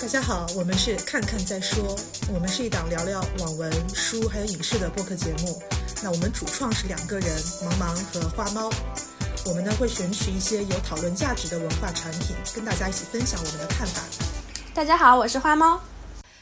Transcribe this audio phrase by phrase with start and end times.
[0.00, 1.94] 大家好，我们是看看再说，
[2.32, 5.62] 我们是一档聊聊网文、书还有影视的播客节目。
[6.02, 8.70] 那我们主创是两个人，茫茫和花猫。
[9.44, 14.00] 我们呢会选取一些有讨论价值的文化产品，跟大家一起分享我们的看法。
[14.72, 15.78] 大家好，我是花猫。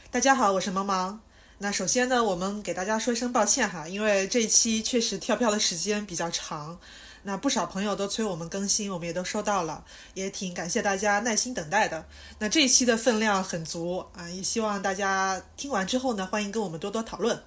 [0.09, 1.17] 大家好，我是茫茫。
[1.57, 6.79] 那首先呢，我们给大家说一声抱歉哈，因为这一期确实跳票的时间比较长。
[7.23, 9.83] 那不少朋友都催我们更新，我们也都收到了，
[10.13, 12.05] 也挺感谢大家耐心等待的。
[12.39, 17.41] 那这一期的分量很足啊，也希望大家听完之后呢，欢迎跟我们多多讨论。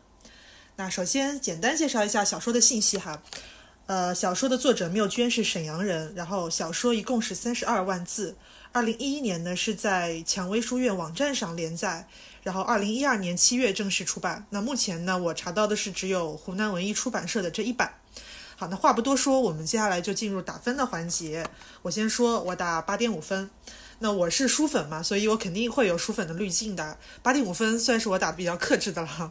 [0.77, 3.22] 那首先简单介绍一下小说的信息哈，
[3.86, 8.36] 呃，小说的作者缪娟是沈阳人，然后小说一共是三十二万字，
[8.72, 12.06] 二零一一年呢是在蔷薇书院网站上连载，
[12.42, 14.46] 然后二零一二年七月正式出版。
[14.50, 17.94] 那目前呢，我查到的是只有湖南文艺出版社的这一版。
[18.56, 21.47] 好，那话不多说，我们接下来就进入打分的环节。
[21.83, 23.51] 我先说，我打八点五分。
[23.98, 26.98] 那我是书粉嘛，所以我肯定会有书粉的滤镜的。
[27.22, 29.31] 八点五分算是我打的比较克制的了。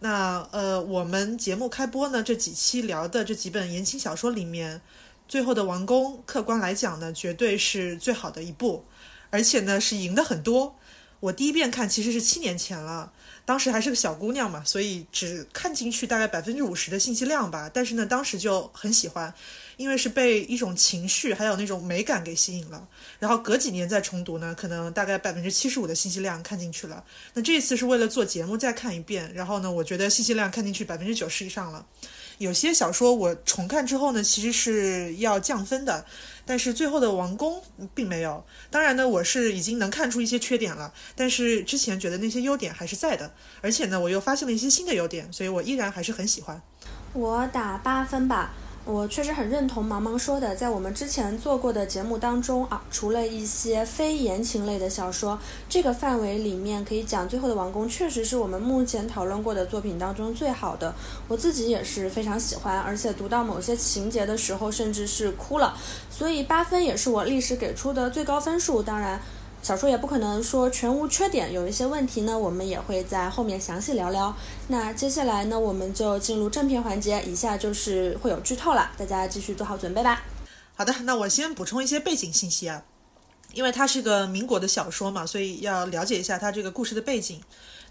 [0.00, 4.78] 那呃，我们节目开播呢，这几期聊的这几本言情小说里面，
[5.28, 8.84] 《最后的王宫》客观来讲呢，绝对是最好的一部，
[9.30, 10.74] 而且呢是赢的很多。
[11.22, 13.12] 我第一遍看其实是七年前了。
[13.44, 17.70] 当时还是个小姑娘嘛，所以只看进去大概百分之五十的信息量吧。
[17.72, 19.32] 但是呢，当时就很喜欢，
[19.76, 22.88] 因为是被一种情绪还有那种美感给吸引了。
[23.20, 27.04] 然后隔几年再重读呢，可能大概百分之七十五的信息量看进去了。
[27.34, 31.86] 那这一次是为了做节目再看一遍，然后呢，我觉得信息量看进去百分之九十以上了。
[32.38, 36.04] 有些小说我重看之后呢，其实是要降分的。
[36.44, 37.62] 但是最后的王宫
[37.94, 38.44] 并没有。
[38.70, 43.32] 当然呢，我是已经能看出一些缺点了，但是之前觉得那些优点还是在的。
[43.60, 46.60] 而且呢，我又发现了一些新的优点，所以我依然还是很喜欢。
[47.12, 48.54] 我打八分吧。
[48.84, 55.38] 我确实很认同茫茫说的，在我们之前做过的节目当中啊，除了一些非言情类的小说，
[55.68, 60.92] 这个范围里面可以讲《最后的王宫》，确实是我们目前讨论过的作品当中最好的。
[61.28, 65.76] 我自己也是非常喜欢，而且读到某些情节的时候，甚至是哭了。
[66.10, 68.82] 所以八分也是我历史给出的最高分数。
[68.82, 69.20] 当然。
[69.62, 74.34] 小说也不可能说全无缺点，有一些问题呢，我们也会在后面详细聊聊。
[74.66, 80.24] 那接下来呢，我们就进入正片环节，以下就是会有剧透了，大家继续做好准备吧。
[80.74, 82.82] 好的，那我先补充一些背景信息啊，
[83.52, 87.40] 因为它是个民国的小说嘛，所以要了解一下它这个故事的背景。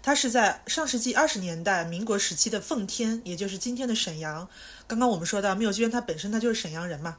[0.02, 4.46] 它是在上世纪二十年代民国时期的奉天，也就是今天的沈阳。
[4.86, 7.16] 刚刚我们说到缪娟，她本身她就是沈阳人嘛。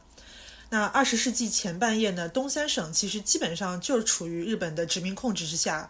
[0.69, 5.90] 那二十世纪前半叶呢，东三省其实基本上就是处于日本的殖民控制之下。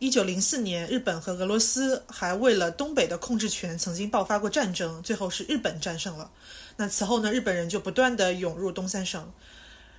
[0.00, 6.30] 一九零四年，日本和俄罗斯还为了东北的控制权曾经爆发过战争，最后是日本战胜了。
[6.76, 9.32] 那此后呢，日本人就不断的涌入东三省。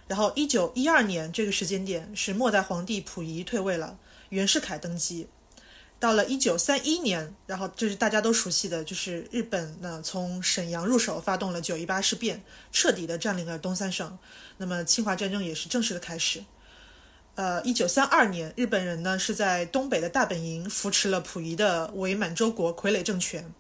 [0.08, 3.97] 然后一九一二年这个时间点是末代皇帝溥仪退位了，
[4.30, 5.28] 袁世凯登基。
[6.00, 14.17] 到了一九三一年，然后这是大家都熟悉的，就是日本呢从沈阳入手，发动了九一八事变，彻底的占领了东三省。
[14.57, 16.44] 那么侵华战争也是正式的开始。
[17.35, 23.53] 呃，一九三二年，日本人呢是在东北的大本营扶持了溥仪的伪满洲国傀儡政权。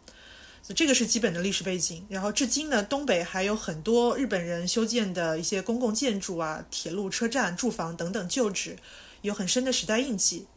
[0.75, 2.05] 这个是基本的历史背景。
[2.09, 8.77] 然后至今呢，东北还有很多日本人修建的一些公共建筑啊、铁路、车站、住房等等旧址，
[9.21, 10.47] 有很深的时代印记。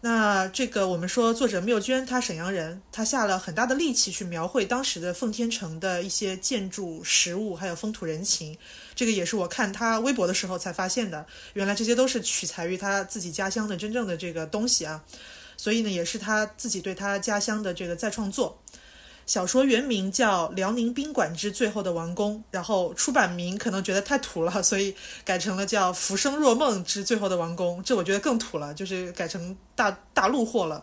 [0.00, 8.56] 那这个我们说，作者缪娟她沈阳人，她下了很大的力气去描绘当时的奉天城的一些建筑、食物，还有风土人情。
[8.94, 15.02] 这个也是我看她微博的时候才发现的，原来这些都是取材于她自己家乡的真正的这个东西啊。
[15.56, 18.62] 所以呢，也是她自己对她家乡的这个再创作。
[19.28, 30.82] 小说原名叫《辽宁宾馆之最后的王宫》，然后出版名可能觉得太土了，所以改成了叫《浮生若梦之最后的王宫》，这我觉得更土了，就是改成大大陆货了。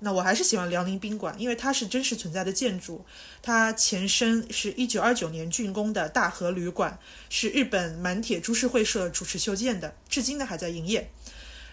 [0.00, 3.04] 那我还是喜欢辽宁宾馆，因为它是真实存在的建筑，
[3.40, 6.98] 它前身是一九二九年竣工的大和旅馆，
[7.28, 11.08] 是日本满铁株式会社主持修建的，至今呢还在营业。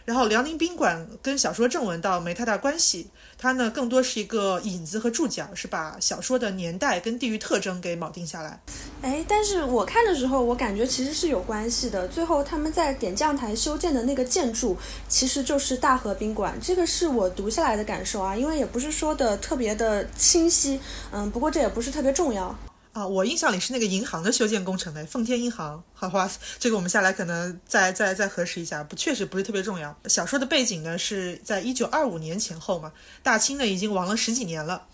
[0.05, 8.59] 然后辽宁宾馆跟小说正文倒没太大关系，它呢更多是一个引子和注脚，是把小说的年代跟地域特征给铆定下来。
[9.01, 12.07] 哎，但是我看的时候，我感觉其实是有关系的。
[12.07, 14.75] 最后他们在点将台修建的那个建筑，
[15.07, 20.79] 其实就是大和宾馆，这个是我读下来的感受啊，因为也不是说的特别的清晰，
[21.11, 22.55] 嗯，不过这也不是特别重要。
[22.97, 25.83] 啊，我印象里是那个银行的修建工程的，奉天银行。
[25.93, 26.27] 好吧，
[26.57, 29.95] 这个我们下来可能再再再核实一下，不，确实不是特别重要。
[30.07, 32.91] 小说的背景呢是在一九二五年前后嘛，
[33.21, 34.87] 大清呢已经亡了十几年了，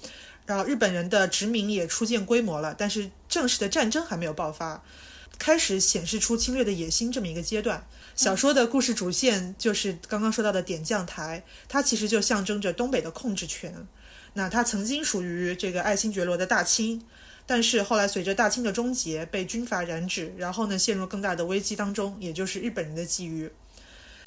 [0.45, 4.83] 然后日本人的殖民也初见规模了，但是正式的战争还没有爆发。
[5.39, 7.87] 开始显示出侵略的野心这么一个阶段。
[8.17, 13.87] 小说的故事主线就是刚刚说到的点将台，它其实就象征着东北的控制权。
[14.33, 17.01] 那它曾经属于这个爱新觉罗的大清，
[17.45, 23.49] 但是后来随着大清的终结，被军阀染指，然后呢陷入更大的危机当中，也就是日本人的觊觎。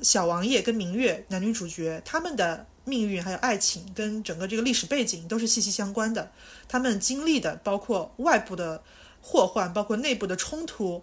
[0.02, 6.30] 小王爷跟明月男女主角，他们的命运还有爱情跟整个这个历史背景都是息息相关的。
[6.68, 8.82] 他们经历的包括外部的
[9.22, 11.02] 祸患，包括内部的冲突。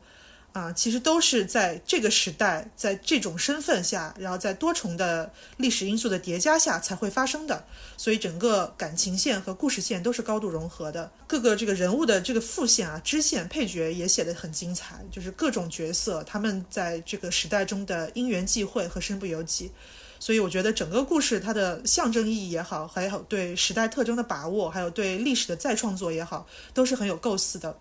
[0.54, 7.66] 啊，其实都是在这个时代，在这种身份下，然后在多重的历史因素的叠加下才会发生的。
[7.98, 11.12] 所以整个感情线和故事线都是高度融合的。
[11.26, 19.72] 各个这个人物的这个副线啊、支线、配角也写得很精彩，就是各种角色他们在这个时代中的因缘际会和身不由己。
[20.20, 27.76] 所以我觉得整个故事它的象征意义也好，还有对时代特征的把握，还有对历史的再创作也好，都是很有构思的。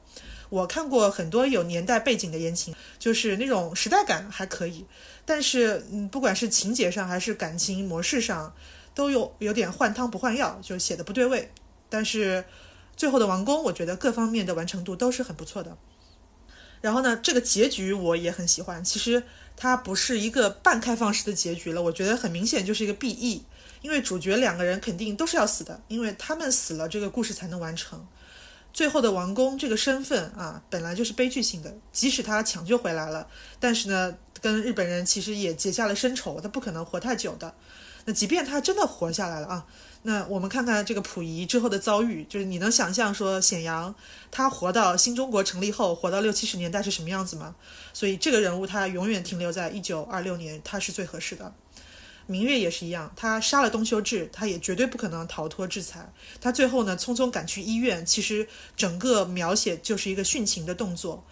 [0.52, 4.84] 我看过很多有年代背景的言情，就是那种时代感还可以，
[5.24, 8.54] 但是嗯，不管是情节上还是感情模式上，
[8.94, 11.50] 都有有点换汤不换药，就写的不对位。
[11.88, 12.44] 但是
[12.94, 15.78] 最后的王宫，我觉得各方面的完成度都是很不错的。
[16.82, 18.84] 然后呢，这个结局我也很喜欢。
[18.84, 19.22] 其实
[19.56, 23.40] 它不是一个半开放式的结局了，我觉得很明显就是一个 BE，
[23.80, 28.06] 因为主角两个人肯定都是要死的，因为他们死了，这个故事才能完成。
[28.72, 31.74] 最后的王宫这个身份啊，本来就是悲剧性的。
[31.92, 33.26] 即使他抢救回来了，
[33.60, 37.54] 但是呢，跟日本人其实也结下了深仇，他不可能活太久的。
[38.04, 39.66] 那即便他真的活下来了啊，
[40.02, 43.94] 那我们看看这个溥仪之后的遭遇，就是你能想象说显阳
[44.30, 47.54] 他活到新中国成立后，活到六七十年代是什么样子吗？
[47.92, 51.52] 所以这个人物他永远停留在一九二六年，他是最合适的。
[52.26, 56.12] 明月也是一样，他杀了东修志，他也绝对不可能逃脱制裁。
[56.40, 58.46] 他最后呢，匆匆赶去医院，其实
[58.76, 61.24] 整个描写就是一个殉情的动作。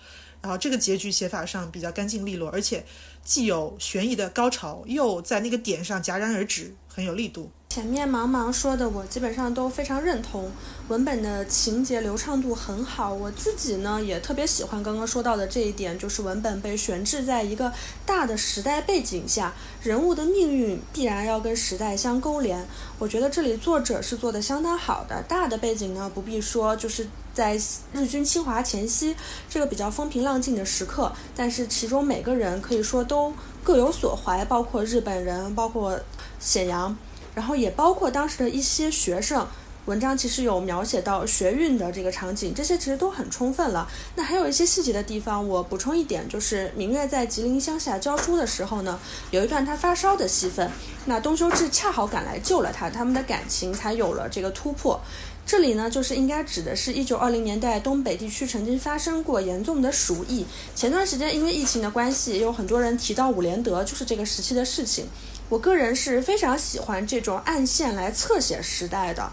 [0.42, 2.84] 然后这个结局写法上比较干净利落，而且
[3.22, 7.50] 既有悬疑的高潮，又在那个点上戛然而止，很有力度。
[7.70, 10.50] 前面茫茫说的，我基本上都非常认同。
[10.88, 17.72] 文本的情节流畅度很好，我自己呢也特别喜欢刚刚说到的这一点，就是文本被悬置在一个
[18.04, 22.66] 大的时代背景下，人物的命运必然要跟时代相勾连。
[22.98, 25.22] 我觉得这里作者是做的相当好的。
[25.28, 27.56] 大的背景呢不必说，就是在
[27.92, 29.14] 日军侵华前夕
[29.48, 33.32] 这个比较风平浪静的时刻，但是其中每个人可以说都
[33.62, 35.96] 各有所怀，包括日本人，包括
[36.40, 36.96] 显阳。
[37.34, 39.46] 然后也包括当时的一些学生，
[39.86, 43.88] 文章其实有描写到学运的这个场景，这些其实都很充分了。
[44.14, 48.98] 那还有一些细节的地方，我补充一点，就是明月在吉林乡下教书的时候呢，
[49.30, 50.70] 有一段他发烧的戏份，
[51.06, 55.00] 那东修治恰好赶来救了他，他们的感情才有了这个突破。
[55.46, 60.44] 这里呢，就是应该指的是一九二零年代东北地区曾经发生过严重的鼠疫，
[60.76, 65.06] 前段时间因为疫情的关系，也有很多人提到伍连德，就是这个时期的事情。
[65.50, 69.30] 我个人是非常喜欢这种暗线来侧写时代的。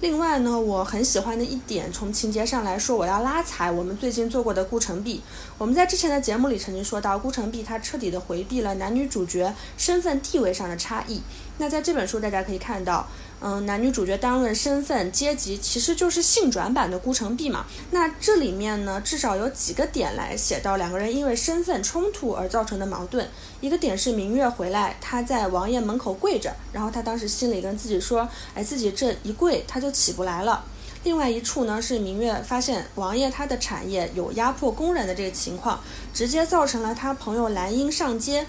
[0.00, 5.18] 另外呢，我很喜欢的一点，从情节上来说，我要拉踩我们最近做过的《孤城闭》。
[5.58, 11.20] 我们在之前的节目里曾经说到，《孤城闭》它彻底的回避了男女主角身份地位上的差异。
[11.58, 13.06] 那在这本书，大家可以看到。
[13.42, 17.64] 嗯，男女主角单论身份、阶级，其实就是性转版的孤城闭嘛。
[17.90, 23.26] 那这里面呢，至少有几个点来写到两个人因为身份冲突而造成的矛盾。
[23.62, 30.62] 一个点是明月回来，他在王爷门口跪着，然后他当时心里跟自己说：“哎，自己这一跪，他就起不来了。”
[31.02, 35.80] 另外一处呢，是明月发现王爷他的产业有压迫工人的这个情况，
[36.12, 38.46] 直接造成了他朋友蓝英上街。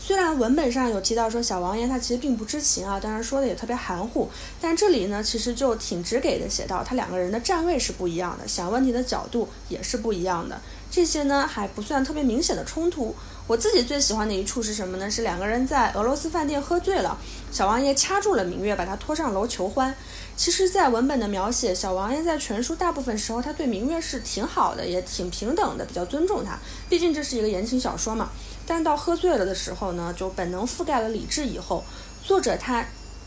[0.00, 4.28] 虽然文本上有提到说小王爷他其实并不知情啊，当然说的也特别含糊，
[4.60, 10.58] 但这里呢其实就挺直给的写到他两个人的站位是不一样的，想问题的角度也是不一样的。
[10.90, 13.14] 这些呢还不算特别明显的冲突。
[13.46, 15.10] 我自己最喜欢的一处是什么呢？
[15.10, 17.18] 是两个人在俄罗斯饭店喝醉了，
[17.50, 19.94] 小王爷掐住了明月，把他拖上楼求欢。
[20.36, 26.58] 其实，在文本的描写，小王爷在全书大部分时候他对明月是挺好的，也挺平等的，比较尊重他。
[26.90, 28.28] 毕竟这是一个言情小说嘛。
[28.70, 31.82] 但到喝醉了的时候呢，就本能覆盖了理智以后，
[32.22, 32.84] 作者他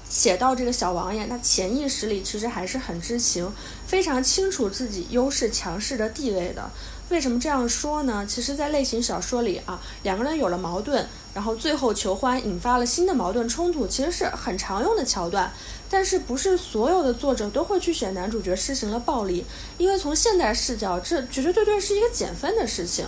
[0.07, 3.51] 写到这个小王爷，他潜意识里其实还是很知情，
[3.87, 6.69] 非常清楚自己优势强势的地位的。
[7.09, 8.23] 为什么这样说呢？
[8.29, 15.51] 其实，在类型小说里啊，两个人有了矛盾，然后最后求欢，引发了新的矛盾冲突，其实是很常用的桥段。
[15.89, 19.43] 但是，不是所有的作者都会去选男主角施行了暴力，
[19.79, 23.05] 因为从现代视角，这绝绝对对是一个减分的事情。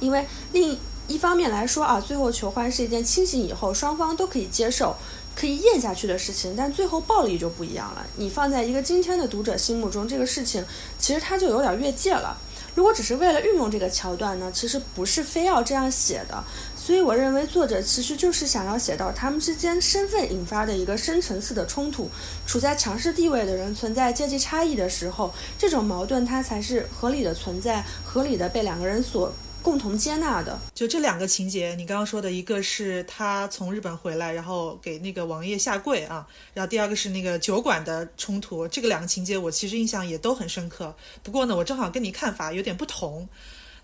[0.00, 0.78] 因为另。
[1.10, 4.94] 一方面来说啊，最后求欢是一件清醒以后双方都可以接受、
[5.34, 8.06] 可以咽下去的事情，但最后暴力就不一样了。
[8.14, 10.64] 你放在一个今天的读者心目中，这个事情
[11.00, 12.38] 其实它就有点越界了。
[12.76, 16.44] 如果只是为了运用这个桥段呢，其实不是非要这样写的。
[16.76, 22.08] 所以我认为作者其实就是想要写到他们之间身份引发的一个深层次的冲突，
[22.46, 30.58] 处在强势地位的人存在阶级差异的时候，这种矛盾它才是合理的存在，合理的被两个人所共同接纳的。
[30.74, 40.94] 就这两个情节，你刚刚说的一个是他从日本回来，然后给那个王爷下跪啊，然后第二个是那个酒馆的冲突，这个两个情节我其实印象也都很深刻。
[41.22, 43.28] 不过呢，我正好跟你看法有点不同。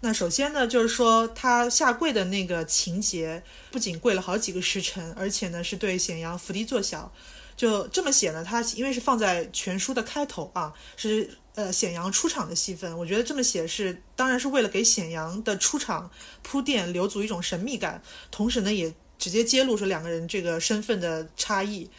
[0.00, 7.10] 那首先呢，就是说他下跪的那个情节，不仅跪了好几个时辰，而且呢是对显阳伏低作小，
[7.56, 8.44] 就这么写呢。
[8.44, 12.96] 他因为是放在全书的开头啊，是呃显阳出场的戏份。
[12.96, 16.08] 我觉得这么写是，当然是为了给显阳的出场
[16.44, 21.90] 铺垫，留足一种神秘感，同时呢也直接揭露出两个人这个身份的差异。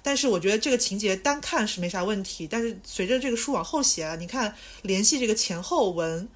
[0.00, 6.28] 但是我觉得这个情节单看是没啥问题，但是随着这个书往后写啊，你看联系这个前后文。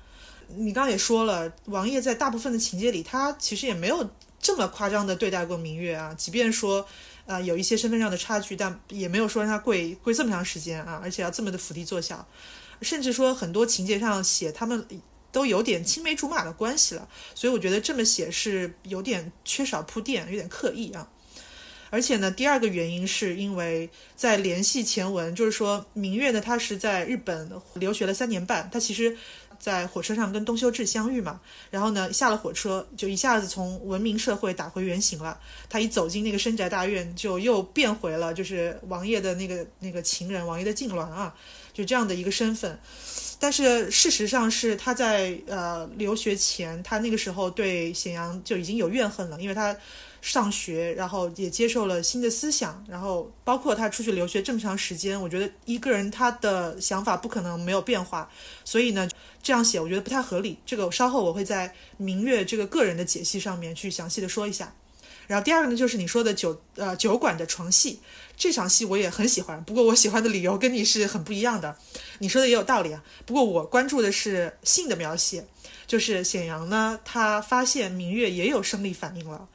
[0.56, 4.10] 你刚刚也说了，王爷在大部分的情节里，他其实也没有
[4.40, 6.12] 这么夸张的对待过明月啊。
[6.18, 6.84] 即便说，
[7.26, 12.26] 呃，有一些身份上的差距，但也没有说让他跪跪这么长时间啊，而且要这么的伏低作小，
[12.82, 14.87] 甚至说很多情节上写他们
[15.32, 17.08] 都有点青梅竹马的关系了。
[17.34, 21.08] 所以我觉得这么写是有点缺少铺垫，有点刻意啊。
[21.90, 29.16] 而且呢，第二个原因是因为在联系前文，就是说明月呢，他是在日本留学了三年半，他其实。
[29.60, 31.38] 在火车上跟东修治相遇嘛，
[31.70, 35.38] 然后呢，下了火车就一下子从文明社会打回原形了。
[35.68, 41.37] 他一走进那个深宅大院，就又变回了就是王爷的那个那个情人，王爷的痉挛啊，
[41.72, 42.78] 就这样的一个身份。
[43.38, 49.76] 但是事实上是他在呃留学前，他那个时候对显阳就已经有怨恨了，因为他。
[50.22, 58.30] 上学，然后也接受了新的思想，然后包括他出去留学这么长时间，我觉得一个人他的想法不可能没有变化，
[58.62, 59.08] 所以呢，
[59.42, 60.58] 这样写我觉得不太合理。
[60.66, 64.74] 这个稍后我会在明月这个个人的解析上面去详细的说一下。
[65.30, 68.00] 然后第二个呢，就是你说的酒呃酒馆的床戏，
[68.37, 71.76] 这场戏我也很喜欢，不过我喜欢的理由跟你是很不一样的。
[72.18, 75.46] 你说的也有道理啊，不过我关注的是性的描写，
[75.87, 79.49] 就是显阳呢，他发现明月也有生理反应了。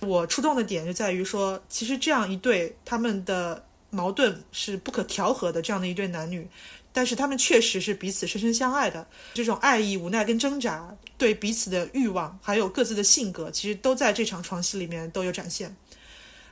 [0.00, 6.46] 我触动的点就在于说，其实这样一对他们的矛盾是不可调和的，这样的一对男女，
[6.92, 9.06] 但是他们确实是彼此深深相爱的。
[9.34, 15.74] 这种爱意、无奈跟挣扎，对彼此的欲望，还有各自的性格，其实都在这场床戏里面都有展现。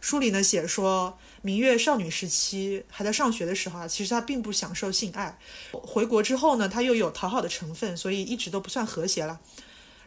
[0.01, 5.39] 书里呢写说，明月少女时期还在上学的时候啊，其实她并不享受性爱。
[5.73, 9.39] 回国之后呢，她又有讨好的成分，所以一直都不算和谐了。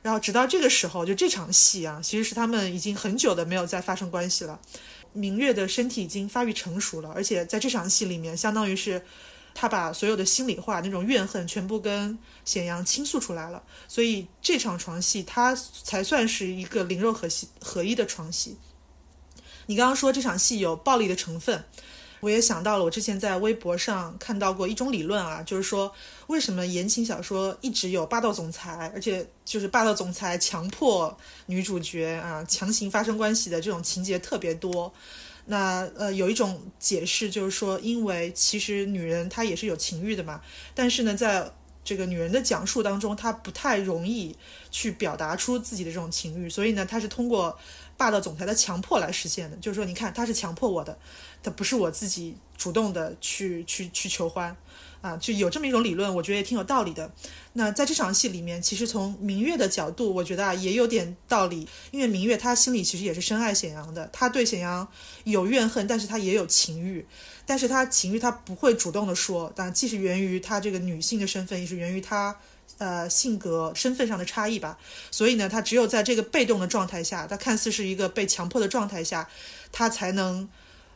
[0.02, 4.60] 然后直到这个时候，就这场戏啊，其实是他们已经很久的没有再发生关系了。
[5.14, 9.02] 明月的身体已经发育成熟了，而且在这场戏里面，相当于是
[9.54, 13.64] 他把所有的心里话、那种怨恨全部跟显阳倾诉出来了。
[13.88, 18.58] 所以这场床戏，他才算是一个灵肉合戏合一的床戏。
[19.68, 21.64] 你刚刚说这场戏有暴力的成分。
[22.20, 25.94] 我也想到了，我之前在微博上看到过一种理论啊，就是说
[26.28, 31.18] 为什么言情小说一直有霸道总裁，而且就是霸道总裁强迫
[31.48, 34.94] 女主角啊强行发生关系的这种情节特别多。
[35.46, 40.42] 那呃有一种解释就是说，因为其实女人她也是有情欲的嘛，
[40.74, 41.52] 但是呢，在
[41.84, 44.36] 这个女人的讲述当中，她不太容易
[44.72, 47.58] 去表达出自己的这种情欲，所以呢，她是通过。
[47.96, 50.98] 霸道总裁的强迫来实现的，就是说，你看他是强迫我的，
[51.44, 54.54] 他不是我自己主动的去去去求欢，
[55.02, 57.12] 啊，就有这么一种理论，我觉得也挺有道理的。
[57.54, 64.88] 那在这场戏里面，其实从明月的角度，我觉得啊也有点道理，因为明月他心里其实也是深爱显阳的，他对显阳
[65.24, 67.06] 有怨恨，但是他也有情欲，
[67.46, 72.36] 但是他情欲他不会主动的说，但既是源于他这个女性的身份，也是源于他。
[72.80, 74.78] 呃，性格、身份上的差异吧，
[75.12, 79.30] 所以呢，他只有在这个被动的状态下，他看似是一个被强迫的状态下，
[79.72, 80.50] 他才能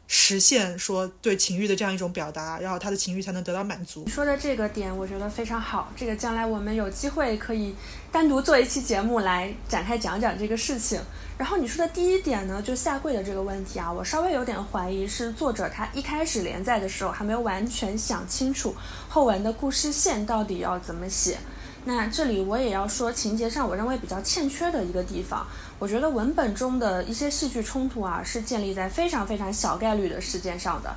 [0.07, 4.03] 实现说对情欲的这样一种表达，然后他的情欲才能得到满足。
[4.05, 5.91] 你说的这个点，我觉得非常好。
[5.95, 7.75] 这个将来我们有机会可以
[8.11, 10.99] 单独做一期节目来展开讲讲这个事情。
[11.37, 18.73] 然后你说的第一点呢，就下跪的这个问题啊，我稍微有点怀疑是作者他一开始连载的时候还没有完全想清楚
[19.09, 21.37] 后文的故事线到底要怎么写。
[21.85, 25.47] 那这里我也要说情节上我认为比较欠缺的一个地方，
[25.79, 30.95] 我觉得文本中的一些戏剧冲突啊是建立在非常非常小概率的事件上的。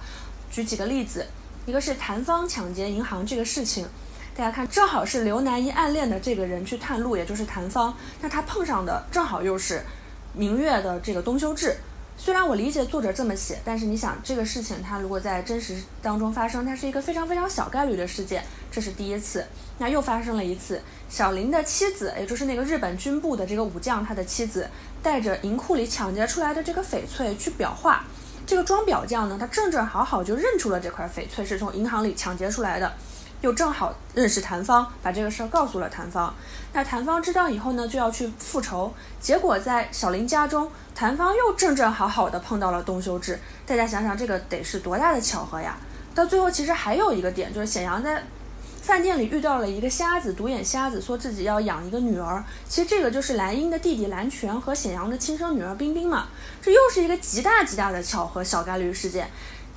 [0.51, 1.27] 举几个例子，
[1.67, 3.87] 一个是谭芳抢劫银行这个事情，
[4.35, 9.83] 大家看，正好是刘南一暗恋的这个人去探路，也就是谭芳，那他碰上的正好又是
[10.33, 11.77] 明月的这个东修治。
[12.23, 19.43] 虽然我理解作者这么写，但是你想这个事情它如果在真实当中发生，它是一个非常非常小概率的事件，这是第一次。
[19.79, 24.69] 那又发生了一次，小林的妻子，也就是那个日本军部的这个武将，他的妻子
[25.03, 28.05] 带着银库里抢劫出来的这个翡翠去裱画。
[28.47, 32.93] 这个装裱匠呢，他正正好好就认出了这块翡翠是从银行里抢劫出来的，
[33.41, 36.35] 又正好认识谭芳，把这个事儿告诉了谭芳。
[36.73, 38.93] 那谭芳知道以后呢，就要去复仇。
[39.21, 43.39] 结果在小林家中，谭芳又正正好好的碰到了东修治。
[43.67, 45.79] 大家想想，这个得是多大的巧合呀！
[46.15, 48.23] 到最后，其实还有一个点，就是显阳在。
[48.83, 52.43] 饭店里遇到了一个瞎子，独眼瞎子，说自己要养一个女儿。
[52.67, 56.29] 其实这个就是蓝英的弟弟蓝泉和显阳的亲生女儿冰冰嘛。
[56.63, 59.31] 这又是一个极大极大的巧合，小概率事件。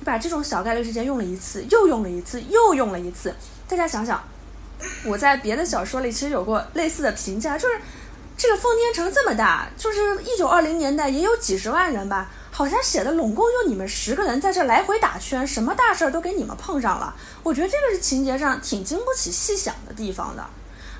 [0.04, 3.34] 把这种小概率事件用了一次，又用了一次，又用了一次。
[3.66, 4.22] 大家想想，
[5.04, 7.80] 我在别的小说里其实有过类似的评价，就是
[8.36, 12.30] 这个奉天城这么大，就是一九二零年代也有几十万人吧。
[12.50, 17.12] 好像写的拢共就你们十个人在这来回打圈，什么大事儿都给你们碰上了。
[17.42, 20.50] 我觉得这个是情节上挺经不起细想的地方的啊。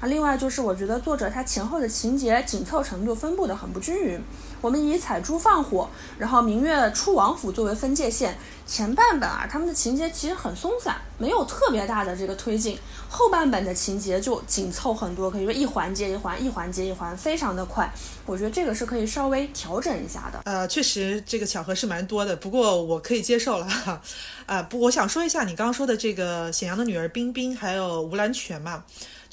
[0.09, 4.21] 另外就是我觉得作者他前后的情节紧凑程度分布的很不均匀。
[4.65, 5.87] 我们以采珠放火，
[6.19, 8.35] 然后明月出王府作为分界线。
[8.67, 12.79] 前半本啊，他们的情节其实很松散，没有特别大的这个推进。
[13.11, 17.93] 后半本的情节就紧凑很多，可以说一环接一环，一环接一环，非常的快。
[18.25, 20.41] 我觉得这个是可以稍微调整一下的。
[20.47, 23.69] 呃，确实这个巧合是蛮多的，不过我可以接受了。
[24.47, 28.83] 啊， 不，我想说一下你刚刚说的这个显阳的女儿冰冰，还有吴兰泉嘛。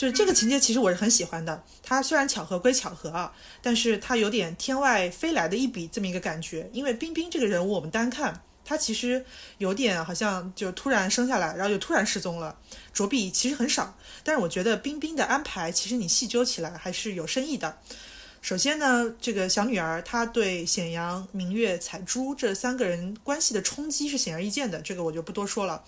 [0.01, 1.63] 就是这个情节，其实我是很喜欢的。
[1.83, 3.31] 它虽然巧合归巧合啊，
[3.61, 6.67] 但是它有点天外飞来的一笔这么一个感觉。
[6.73, 9.23] 因为冰冰这个人物，我们单看他其实
[9.59, 12.57] 有点好像就突然生下来，然后又突然失踪了，
[12.91, 13.95] 着笔其实很少。
[14.23, 17.77] 但是我觉得冰冰的安排，其实你细究起来还是有深意的。
[18.41, 25.83] 首先呢，这个小女儿她对显阳、明月、彩珠这三个人关系的冲击是显而易见的，这个我就不多说了。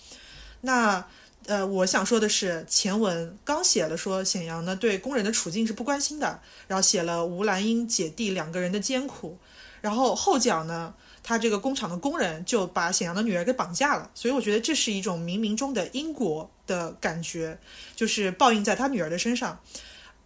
[0.62, 1.04] 那。
[1.46, 9.38] 呃，我想说的是，前文刚写了说显阳呢对工人的处境是不关心的，然后写了吴兰英姐弟两个人的艰苦，
[9.82, 17.60] 然后后脚呢，他这个工厂的工人就把显阳的女儿给绑架了，所以我觉得这是一种冥冥中的因果的感觉，
[17.94, 19.60] 就是报应在他女儿的身上，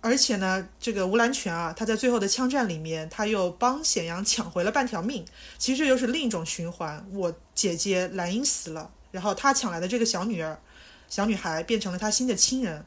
[0.01, 5.25] 而且呢，这个吴兰泉啊，他在最后的枪战里面，他又帮显阳抢回了半条命，
[5.57, 10.59] 其实又是另一种循环，我姐姐兰英死了，然后他抢来的这个小女儿。
[11.09, 12.83] 小女孩变成了他新的亲人，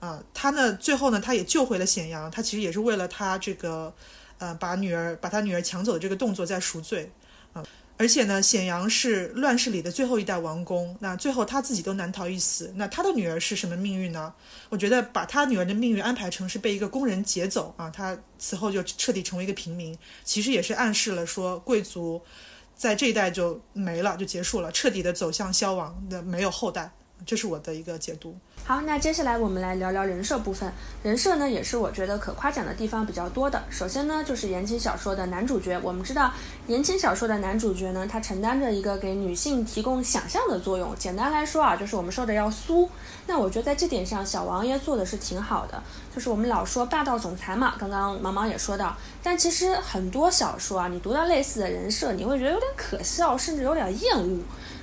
[0.00, 3.92] 啊，他呢最后呢他也救回了显阳，他其实也是为了他这个，
[4.38, 7.10] 呃，把女儿把他女儿抢走的这个动作在赎罪，
[7.52, 7.64] 啊，
[7.96, 14.32] 而且呢显阳是乱世里的最后一代王公，那最后他自己都难逃一死，那他的女儿是什么命运呢？
[14.68, 17.74] 我觉得把他女儿的命运安排成是被一个工人劫走。
[17.76, 22.20] 啊，他此后就彻底成为一个平民，其实也是暗示了说贵族
[22.74, 26.92] 在这一代就没了，就结束了，彻底的走向消亡的，没有后代。
[27.24, 28.34] 这是我的一个解读。
[28.64, 30.72] 好，那接下来我们来聊聊人设部分。
[31.02, 33.60] 人设呢，也是我觉得可夸奖的地方比较多的。
[33.68, 35.80] 首先呢，就是言情小说的男主角。
[35.82, 36.32] 我们知道，
[36.68, 40.94] 言情小说的男主角呢，他承担着一个给女性提供想象的作用。
[40.96, 42.88] 简单来说啊，就是我们说的要苏。
[43.26, 45.82] 那我觉得在这点上，小王爷做的是挺好的。
[46.14, 54.38] 就是我们老说霸道总裁嘛，刚刚毛毛也说到，但其实很多小说啊，你读到类似的人设，你会觉得有点可笑，甚至有点厌恶。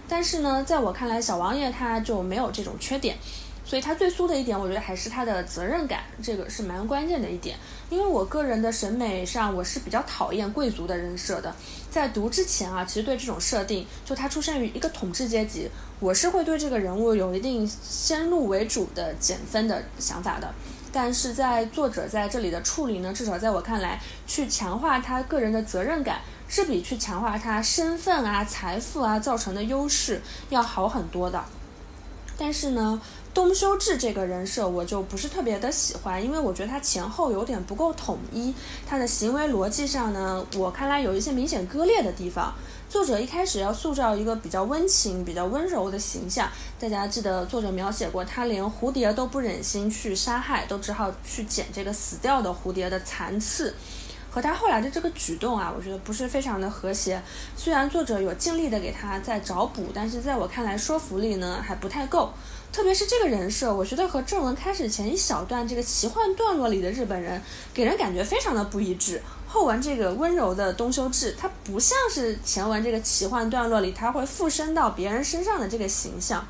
[0.09, 3.15] 但是呢，在我看来，小王爷他就没有这种缺点，
[3.63, 7.55] 所以他最酥的一点，我觉得还是他的责任感，这个是蛮关键的一点。
[7.91, 11.55] 因为我个人的审美上，我是比较讨厌贵族的人设的。
[11.91, 15.69] 在读之前啊，其实对这种设定，就他出生于一个统治阶级，
[15.99, 20.51] 我是会对这个人物有一定先入为主的减分的想法的。
[20.91, 26.19] 但是在作者在这里的处理呢，至少在我看来，去强化他个人的责任感。
[26.49, 31.41] 是比去强化他身份啊、财富啊造成的优势要好很多的。
[32.41, 33.01] 但是呢，
[33.33, 38.53] 东修治这个人设我就不是特别的喜欢，因为我觉得他前后有点不够统一，
[38.87, 42.53] 他的行为逻辑上呢，我看来有一些明显割裂的地方。
[42.87, 53.75] 作者一开始要塑造一个比较温情、比较温柔的形象，大家记得作者描写过，他连蝴蝶都不忍心去杀害，都只好去捡这个死掉的蝴蝶的残次。
[54.31, 57.21] 和他后来的这个举动啊，我觉得不是非常的和谐。
[57.55, 62.31] 虽然作者有尽力的给他在找补，但是在我看来说服力呢还不太够。
[62.71, 67.41] 特别是这个人设，我觉得和正文开始前一小段这个奇幻段落里的日本人，
[67.73, 69.19] 给人感觉非常的不一致。
[69.47, 76.47] 后文这个温柔的东修治，他不像是前文这个奇幻段落里他会附身到别人身上的这个形象。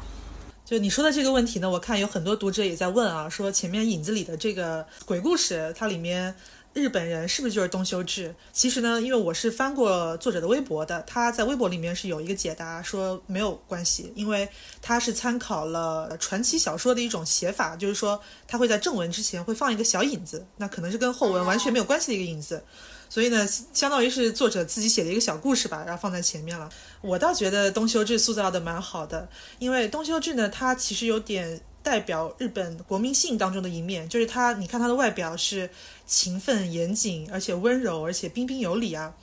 [0.65, 6.35] 就你说的这个问题呢，我看有很多读者也在问啊，说前面影子里的这个鬼故事，它里面。
[6.79, 8.33] 日本人是不是就是东修治？
[8.53, 14.47] 其实呢，因为我是翻过作者的微博的，他在微博里面是有一个解答，说没有关系，因为
[14.81, 22.63] 他是参考了传奇小说的一种写法，就是说他会在正文之前会放一个小引子，那可能是跟后文完全没有关系的一个引子，
[23.09, 26.69] 所以呢，相当于是作者自己写的一个小故事吧，然后放在前面了。
[27.01, 29.27] 我倒觉得东修治塑造的蛮好的，
[29.59, 31.61] 因为东修治呢，他其实有点。
[31.81, 35.69] 代表日本国民性当中的一面，就是他，你看他的外表是
[36.05, 39.13] 勤奋、严谨，而且温柔，而且彬彬有礼啊，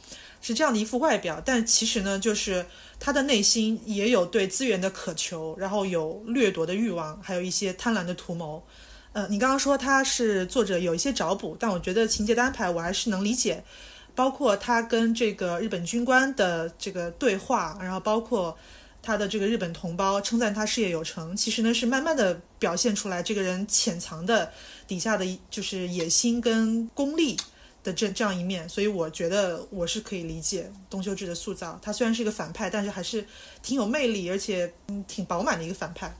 [0.40, 1.40] 是这样的一副外表。
[1.44, 2.64] 但其实呢，就是
[2.98, 8.64] 他的内心也有对资源的渴求，然后有掠夺的欲望，还有一些贪婪的图谋。
[9.12, 13.62] 呃，你刚刚说他是作者有一些找补，但我觉得情节的安排我还是能理解，
[14.14, 18.56] 包括他跟这个日本军官的这个对话，然后包括。
[19.06, 24.50] 他的这个日本同胞称赞他事业有成，其实呢是慢慢的表现出来这个人潜藏的
[24.88, 27.36] 底下的就是野心跟功利
[27.84, 31.78] 的这这样一面，所以我觉得我是可以理解东修志的塑造。
[31.80, 33.24] 他虽然是一个反派，但是还是
[33.62, 36.12] 挺有魅力，而且嗯挺饱满的一个反派。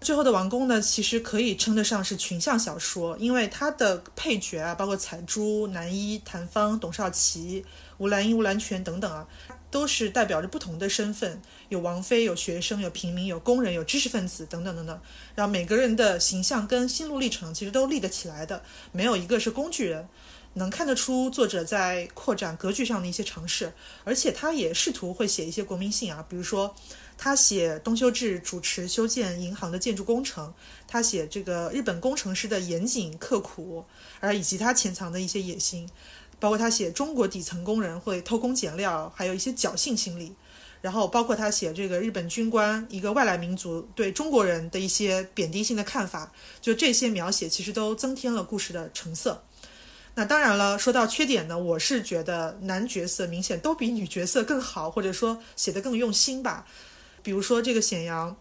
[0.00, 7.64] 最后的王宫呢，其实可以称得上是群像小说，因为他的配角啊，包括彩珠、南一、谭芳、董少奇、
[7.98, 9.26] 吴兰英、吴兰泉等等啊。
[9.72, 11.40] 都是代表着不同的身份，
[11.72, 15.00] 有王妃，有学生，有平民，有工人，有知识分子等等等等。
[15.34, 20.06] 然后每个人的形象跟心路历程其实都立得起来的，没有一个是工具人。
[20.54, 23.72] 能看得出作者在扩展格局上的一些尝试，
[24.04, 26.74] 而且他也试图会写一些国民性啊，比如说
[27.16, 30.52] 他写东修治主持修建银行的建筑工程，
[30.86, 33.86] 他写这个日本工程师的严谨刻苦，
[34.20, 35.88] 而以及他潜藏的一些野心。
[36.38, 40.34] 包括他写中国底层工人会偷工减料，还有一些侥幸心理，
[40.82, 49.42] 然后包括他写这个日本军官一个外来民族对中国人的一些贬低性的看法，就这些描写其实都增添了故事的成色。
[50.16, 56.66] 那当然了，说到缺点呢，我是觉得男角色明显都比女角色更好，或者说写得更用心吧。
[57.22, 58.36] 比如说这个显阳。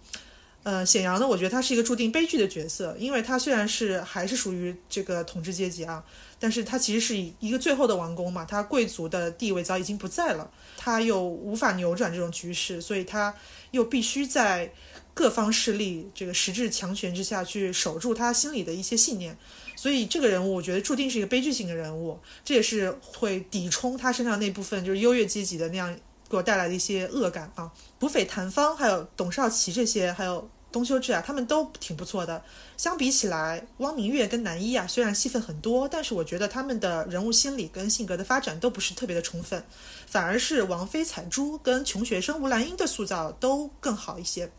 [0.63, 6.03] 呃，显阳呢，我觉得他是一个注定悲剧的角色，因为他虽然是还是属于这个统治阶级啊，
[6.41, 13.33] 但是他其实是以一个最后的王公嘛，他贵族的地位早已经不在了，他又无法扭转这种局势，所以他
[13.69, 14.73] 又必须在
[15.13, 19.37] 各方势力这个实质强权之下去守住他心里的一些信念，
[19.75, 25.95] 所以这个人物我觉得注定是一个悲剧性的人物，这也是会抵冲他身上那部分就是优越阶级的那样。
[26.29, 32.43] 给我带来的一些恶感啊，土匪谭芳，还有董少奇这些，还有东修治啊，他们都挺不错的。
[32.77, 39.63] 相比起来，汪明月跟南一啊，虽然戏份很多，但是我觉得他们的人物心理跟性格的发展都不是特别的充分，
[40.07, 44.49] 反而是王妃彩珠跟穷学生吴兰英的塑造都更好一些。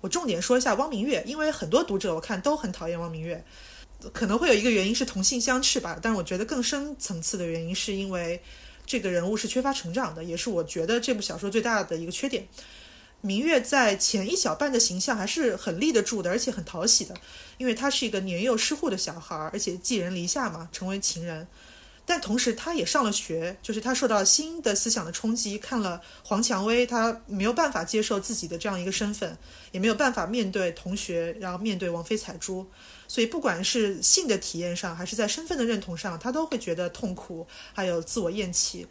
[0.00, 3.44] 我重点说一下汪明月，因为很多读者我看都很讨厌汪明月，
[4.12, 8.40] 可能会有一个原因是同性相斥吧，但我觉得更深层次的原因是因为。
[8.84, 12.44] 这个人物是缺乏成长的，也是我觉得这部小说最大的一个缺点。
[13.22, 17.14] 明月在前一小半的形象还是很立得住的，而且很讨喜的，
[17.56, 21.46] 因为他是一个年幼失户的小孩，而且寄人篱下嘛，成为情人。
[22.04, 29.38] 但同时，他也上了学，就是他受到新的思想的冲击，看了黄蔷薇，他没有办法接受自己的这样一个身份，
[29.70, 32.66] 也没有办法面对同学，然后面对王妃彩珠，
[33.06, 38.88] 所以不管是性的体验上，还是在身份的认同上，他都会觉得痛苦，还有自我厌弃。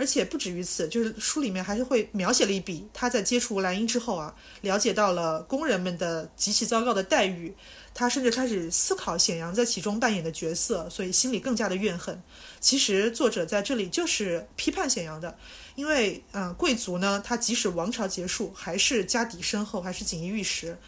[0.00, 7.54] 而且不止于此，就是书里面还是会描写了一笔，他在接触吴兰英之后啊，了解到了工人们的极其糟糕的待遇。
[7.92, 12.18] 他甚至开始思考显阳在其中扮演的角色，所以心里更加的怨恨。
[12.60, 15.36] 其实作者在这里就是批判显阳的，
[15.74, 20.78] 因为嗯，贵族呢，他即使王朝结束，还是家底深厚，还是锦衣玉食，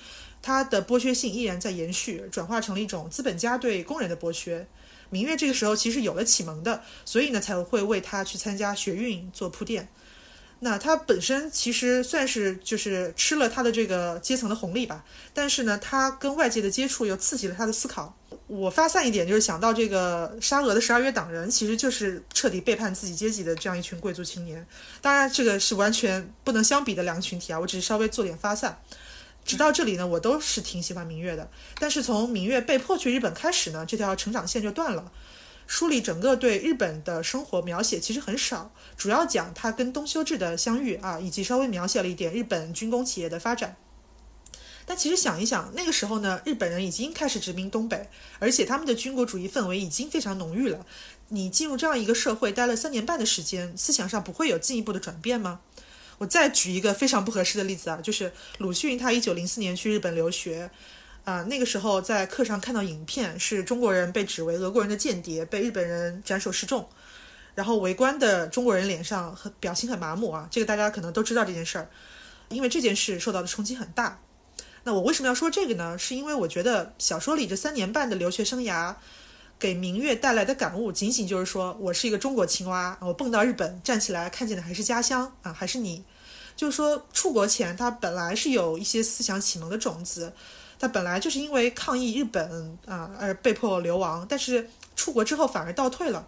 [0.41, 4.67] 他的剥削性依然在延续，转化成了一种资本家对工人的剥削。
[5.13, 9.87] 明月这个时候其实有了启蒙的，所以呢才会为他去参加学运做铺垫。
[10.65, 18.17] 那他本身其实算是就是吃了他的这个阶层的红利吧，但是呢，他跟外界的接触又刺激了他的思考。
[18.47, 24.65] 我发散一点，就是想到这个沙俄的十二月党人，其实就是彻底背叛自己阶级的这样一群贵族青年。
[25.01, 28.79] 当然，这个是完全不能相比的两个群体啊，我只是稍微做点发散。
[29.45, 31.51] 直到这里呢，我都是挺喜欢明月的。
[31.79, 35.13] 但是从明月被迫去日本开始呢，这条成长线就断了。
[35.67, 43.77] 书里整个对日本的生活描写其实很少，主要讲他跟东修治的相遇啊，以及稍微描写了一点日本军工企业的发展。
[44.85, 50.85] 但其实想一想，那个时候呢，日本人已经开始殖民东北，而且他们的军国主义氛围已经非常浓郁了。
[51.29, 55.61] 你进入这样一个社会待了三年半的时间，思想上不会有进一步的转变吗？
[56.23, 60.71] 我再举一个非常不合适的例子啊，就是鲁迅，他一九零四年去日本留学。
[61.25, 66.89] 啊，那个时候在课上看到影片，是中国人被指为俄国人的间谍，被日本人斩首示众，
[67.55, 71.89] 然后围观的中国人脸上很表情很麻木啊，这个大家可能都知道这件事儿，
[72.49, 74.21] 因为这件事受到的冲击很大。
[74.85, 75.97] 那我为什么要说这个呢？
[75.97, 78.95] 是因为我觉得小说里这三年半的留学生涯，
[79.61, 86.03] 给明月带来的感悟，仅仅就是说我是一个中国青蛙，我蹦到日本站起来，看见的还是家乡啊，还是你。
[86.57, 90.33] 就是说出国前他本来是有一些思想启蒙的种子。
[90.79, 96.27] 他本来就是因为抗议日本啊而被迫流亡，但是出国之后反而倒退了。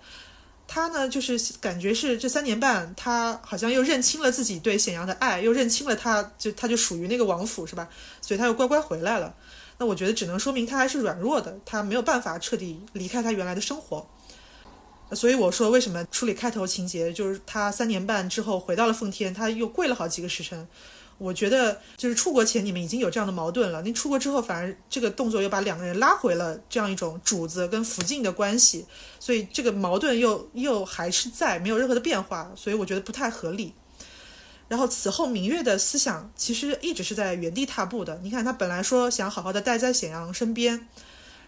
[0.68, 7.88] 他呢，就是感觉是这三年半，他好像又认清了自己对显阳的爱，又认清了他就他就属于那个王府是吧？
[8.20, 9.34] 所以他又乖乖回来了。
[9.78, 14.06] 那我觉得只能说明他还是软弱的，他没有办法彻底离开他原来的生活。
[15.14, 20.66] 所以我说，为什么处理开头情节就是他三年半之后回到了奉天，他又跪了好几个时辰。
[21.16, 28.84] 我觉得就是出国前你们已经有这样的矛盾了，您出国之后反而这个动作又把两个人拉回了这样一种主子跟福晋的关系，
[29.20, 33.72] 所以这个矛盾又又还是在，没有任何的变化，所以我觉得不太合理。
[34.66, 38.18] 然后此后明月的思想其实一直是在原地踏步的。
[38.22, 40.88] 你看他本来说想好好的待在显阳身边，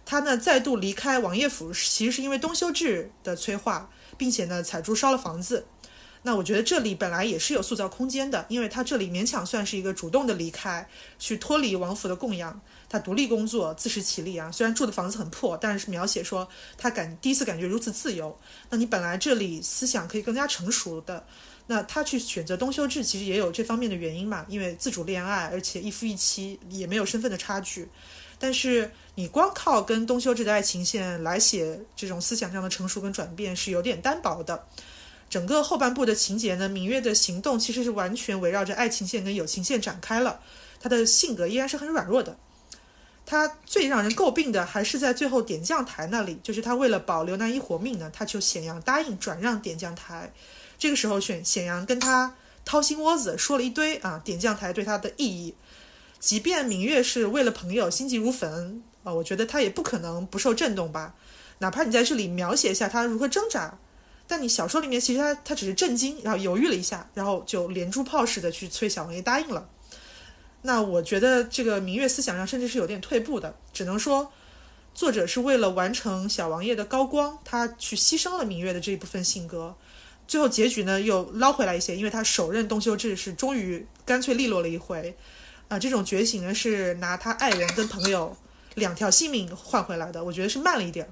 [0.07, 5.66] 他呢再度离开王爷府，其实是因为东修治的催化，并且呢彩珠烧了房子。
[6.23, 10.88] 那我觉得这里本来也是有塑造空间的，因为他这里勉强算是一个主动的离开，
[11.21, 14.51] 去脱离王府的供养，他独立工作，自食其力啊。
[14.51, 18.37] 虽然住的房子很破，但是描写说他感第一次感觉如此自由。
[18.71, 21.25] 那你本来这里思想可以更加成熟的，
[21.69, 27.88] 那他去选择东修治，其实也有这方面的原因嘛，因为自主恋爱，而且一夫一妻，也没有身份的差距。
[28.38, 34.66] 但是你光靠跟东修治的爱情线来写这种思想上的成熟跟转变，是有点单薄的。
[35.29, 40.40] 整个后半部的情节呢，明月的行动其实是完全围绕着爱情线跟友情线展开了。
[40.79, 42.37] 他的性格依然是很软弱的。
[43.25, 50.33] 他最让人诟病的还是在最后点将台那里，就是他为了保刘南一活命呢，他就显阳答应转让点将台。
[50.79, 55.55] 这个时候，选显阳跟他掏心窝子说了一堆啊，点将台对他的意义。
[56.27, 61.15] 即便明月是为了朋友心急如焚啊，我觉得他也不可能不受震动吧。
[61.59, 63.79] 哪怕你在这里描写一下他如何挣扎。
[64.27, 69.69] 但你小说里面其实他他只是震惊，然后犹豫了一下，然后就连珠炮似的去催小王爷答应了。
[70.62, 74.33] 那我觉得这个明月思想上甚至是有点退步的，只能说
[74.97, 79.77] 作者是为了完成小王爷的高光，他去牺牲了明月的这一部分性格。
[80.27, 85.17] 最后结局呢又捞回来一些，因为他首任东修治是终于干脆利落了一回。
[85.69, 88.37] 啊，这种觉醒呢是拿他爱人跟朋友
[88.75, 91.09] 两条性命换回来的，我觉得是慢了一点。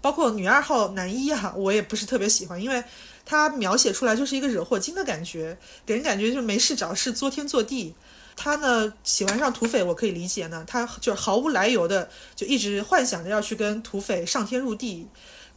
[0.00, 2.82] 包括女二号男一啊，我也不是特别喜欢，因为
[3.26, 7.94] 他描写出来就是一个惹祸精的感觉，给人感觉就是没事找事，作天作地。
[8.36, 15.06] 他呢喜欢上土匪，我可以理解呢，他就毫无来由的就一直幻想着要去跟土匪上天入地，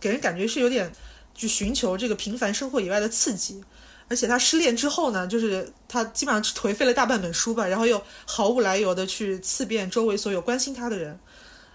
[0.01, 0.91] 给人感觉是有点
[1.33, 3.63] 去寻求这个平凡生活以外的刺激。
[4.09, 11.19] 而且他失恋之后呢，就是他基本上颓废了大半本书吧，然后又毫无来由的去刺遍周围所有关心他的人。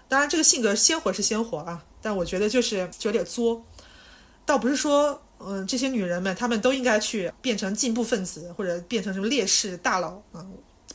[0.07, 1.83] 当然，这个性格鲜活是鲜活啊。
[2.01, 3.61] 但我觉得就是就有点作，
[4.45, 10.45] 倒不是说，嗯，这些女人们她们都应该去变成进步分子，或者变成什么烈士大佬啊。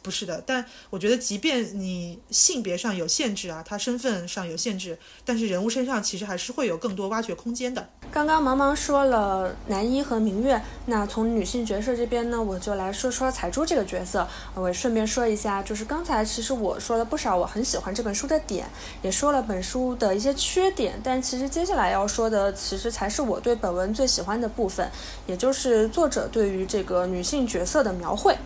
[0.05, 7.89] 不是的，但我觉得，即便你性别上有限制啊，他身份上有限制，但是人物身上其实还是会有更多挖掘空间的。
[8.13, 14.29] 刚刚茫茫说了男一和明月，那从女性角色这边呢，我就来说说彩珠这个角色。
[14.55, 18.69] 我顺便说一下，就是刚才其实我说了不少我很喜欢这本书的点，
[19.01, 24.87] 也说了本书的一些缺点，但其实接下来要说的，其实才是我对本文最喜欢的部分，
[25.27, 28.37] 也就是作者对于这个女性角色的描绘。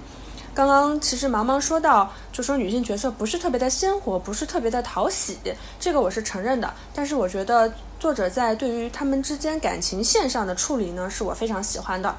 [0.59, 5.39] 刚刚其实茫茫说到，就说女性角色不是特别的鲜活，不是特别的讨喜，
[5.79, 6.75] 这个我是承认的。
[6.93, 12.13] 但是我觉得作者在对于他们之间感情线上的处理呢，是我非常喜欢的。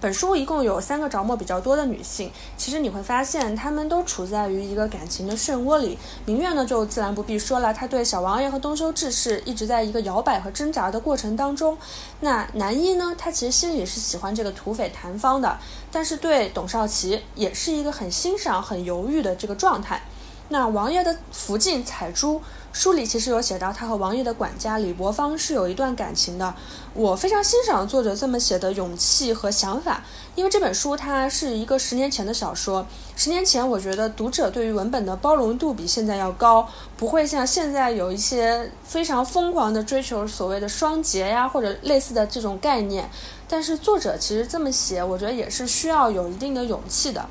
[0.00, 5.98] 本书一共有三个着墨比较多的女性，其实你会发现她们都处在于一个感情的漩涡里。
[6.24, 11.76] 明月呢，就自然不必说了，她对小王爷和东修志是一直在一个摇摆和挣扎的过程当中。
[12.20, 15.58] 那男一呢，他其实心里是喜欢这个土匪谭芳的，
[15.90, 20.02] 但是对董少奇也是一个很欣赏、很犹豫的这个状态。
[20.48, 22.40] 那王爷的福晋彩珠。
[22.72, 26.54] 书里其实有写到，他和王爷的管家李伯芳是有一段感情的。
[26.94, 30.04] 我非常欣赏作者这么写的勇气和想法，
[30.36, 32.86] 因为这本书它是一个十年前的小说。
[33.16, 43.10] 十年前，我觉得读者对于文本的包容度比现在要高，不会像现在有一些非常疯狂的追求所谓的双节呀或者类似的这种概念。
[43.50, 47.26] 但是作者其实这么写，我觉得也是需要有一定的勇气的。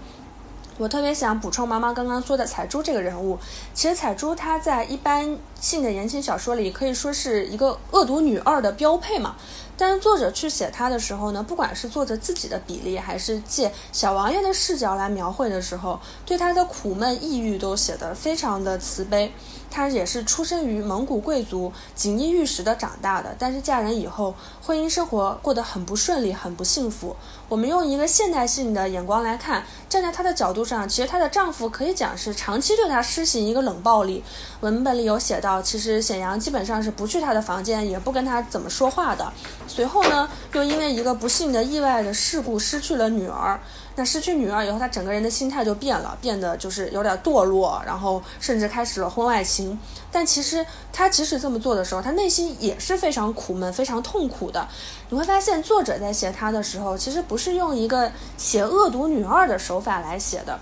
[0.78, 3.40] 我特别想补充妈妈刚刚说的彩珠这个人物。
[3.74, 9.36] 其实彩珠她在一般性的言情小说里可以说是一个恶毒女二的标配嘛。
[9.80, 19.32] 但是作者去写他的时候呢，不管是作者自己的比例，还是借小王爷的视角来描绘的时候，对他的苦闷、抑郁都写得非常的慈悲。
[19.72, 27.16] 他也是出生于蒙古贵族，锦衣玉食的长大的，但是嫁人以后，婚姻生活过得很不顺利，很不幸福。
[27.50, 34.24] 我们用一个现代性的眼光来看，站在她的角度上，其实她的丈夫可以讲是长期对她施行一个冷暴力。
[34.62, 39.34] 文本里有写到，其实显阳基本上是不去她的房间，也不跟她怎么说话的。
[39.68, 43.60] 随后呢，又因为一个不幸的意外的事故失去了女儿。
[44.00, 49.78] 那失去女儿以后，他整个人的心态就变了，变得就是有点堕落，然后甚至开始了婚外情。
[50.10, 54.66] 但其实他即使这么做的时候，他内心也是非常苦闷、非常痛苦的。
[55.10, 60.58] 你会发现，作者在写她的时候，其实不是用一个写恶毒女二的手法来写的。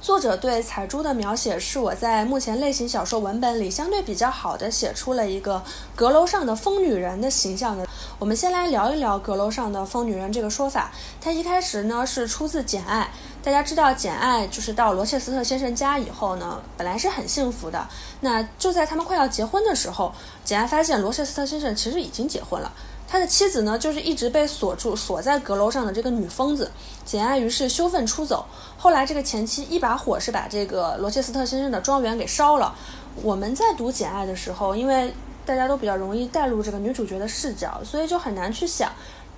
[0.00, 5.60] 作者对彩珠的描写是我在目前类型小说文本里相对比较好的写出了一个
[5.96, 7.86] 阁楼上的疯女人的形象的。
[8.18, 10.92] 我们先来聊一聊阁楼上的疯女人这个说法。
[11.20, 13.10] 它一开始呢是出自《简爱》，
[13.44, 17.88] 大家知道《简爱》就是到罗切斯特先生家以后呢，本来是很幸福的。
[18.20, 20.12] 那就在他们快要结婚的时候，
[20.44, 22.70] 简爱发现罗切斯特先生其实已经结婚了。
[23.16, 26.70] 他的妻子呢，就是一直被锁住、锁在阁楼上的这个女疯子。
[27.02, 28.44] 简爱于是羞愤出走。
[28.76, 32.76] 后来这个前妻一把火是把这个罗切斯特先生的庄园给烧了。
[33.22, 35.14] 我们在读《简爱》的时候，因为
[35.46, 38.92] 大家都比较容易带入这个女主角的视角，所以就很难去想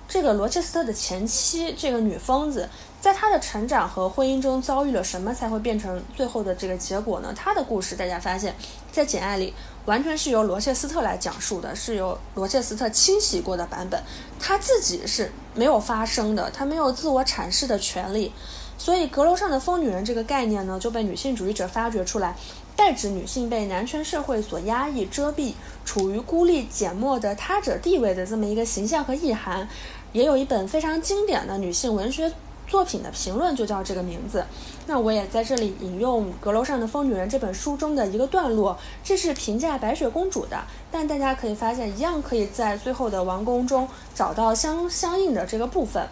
[0.09, 2.67] 这个罗切斯特的前妻这个女疯子，
[2.99, 7.33] 在她的成长和婚姻中遭遇了什么，才会变成最后的这个结果呢？
[7.33, 8.53] 她的故事，大家发现，
[8.91, 9.53] 在《简爱》里。
[9.89, 13.99] 完全是由罗切斯特来讲述的，是由罗切斯特清洗过的版本，
[14.39, 18.31] 他自己是没有发声的，他没有自我阐释的权利，
[18.77, 22.35] 所以阁楼上的疯女人这个概念呢，就被女性主义者发掘出来，
[22.75, 29.67] 代指女性被男权社会所压抑、遮蔽，处于孤立、缄默的他者地位的这么一个形象和意涵。
[30.13, 32.31] 也有一本非常经典的女性文学。
[32.67, 34.45] 作品的评论就叫这个名字，
[34.89, 46.07] 那我也在这里引用《阁楼上的疯女人》这本书中的一个段落，这是评价白雪公主的，但大家可以发现，一样可以在最后的王宫中找到相相应的这个部分。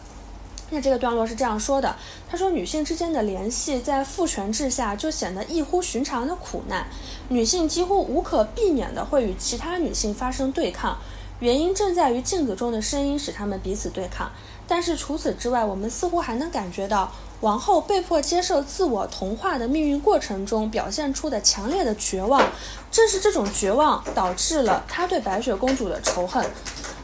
[0.69, 1.95] 那这个段落是这样说的：
[2.29, 6.85] 他说，女性之间的联系在父权制下就显得异乎寻常的苦难，
[7.29, 10.95] 女性几乎无可避免地会与其他女性发生对抗，
[11.39, 14.31] 原因正在于镜子中的声音使他们彼此对抗。
[14.67, 17.09] 但是除此之外，我们似乎还能感觉到
[17.41, 22.43] 王后被迫接受自我同化的命运过程中表现出的强烈的绝望。
[22.91, 26.45] 正是这种绝望导致了她对白雪公主的仇恨。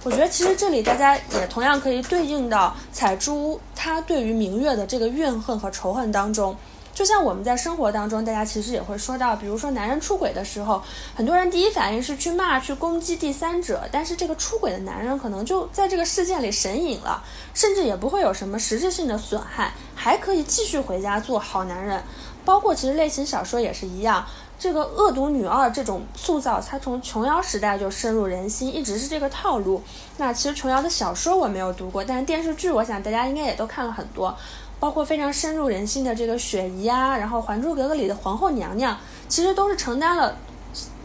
[0.04, 6.54] 我觉得其实这里大家也同样可以对应到彩珠她对于明月的这个怨恨和仇恨当中。
[6.94, 10.82] 就像我们在生活当中，大家其实也会说到，比如说男人出轨的时候，
[11.16, 22.02] 很多人第一反应是去骂、去攻击第三者，但是这个出轨的男人可能就在这个事件里神隐了，甚至也不会有什么实质性的损害，还可以继续回家做好男人。
[22.46, 24.26] 包括其实类型小说也是一样，
[24.60, 29.82] 这个恶毒女二这种塑造，它从琼瑶时代就深入人心，一直是这个套路。
[30.18, 34.36] 那其实琼瑶的小说我没有读过，但是电视剧我想大家应该也都看了很多。
[34.84, 38.98] 包括非常深入人心的这个雪姨啊，然后《还珠格格》里的皇后娘娘，
[39.30, 40.36] 其实都是承担了